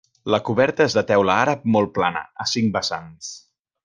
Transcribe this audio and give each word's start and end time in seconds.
La 0.35 0.37
coberta 0.45 0.87
és 0.89 0.95
de 0.99 1.03
teula 1.11 1.35
àrab 1.43 1.67
molt 1.77 1.91
plana, 1.99 2.23
a 2.45 2.51
cinc 2.57 2.73
vessants. 2.79 3.33